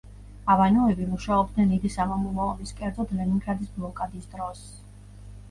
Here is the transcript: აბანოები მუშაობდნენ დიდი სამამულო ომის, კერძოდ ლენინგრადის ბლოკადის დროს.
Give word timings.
აბანოები 0.51 1.03
მუშაობდნენ 1.09 1.69
დიდი 1.73 1.91
სამამულო 1.97 2.47
ომის, 2.55 2.73
კერძოდ 2.81 3.15
ლენინგრადის 3.19 3.71
ბლოკადის 3.77 4.29
დროს. 4.35 4.67